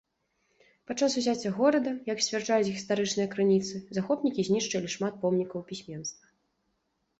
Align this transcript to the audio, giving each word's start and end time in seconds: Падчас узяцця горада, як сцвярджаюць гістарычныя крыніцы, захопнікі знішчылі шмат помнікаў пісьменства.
Падчас 0.91 1.11
узяцця 1.21 1.51
горада, 1.57 1.91
як 2.13 2.23
сцвярджаюць 2.29 2.71
гістарычныя 2.77 3.27
крыніцы, 3.35 3.83
захопнікі 3.99 4.49
знішчылі 4.51 4.93
шмат 4.97 5.13
помнікаў 5.27 5.59
пісьменства. 5.71 6.25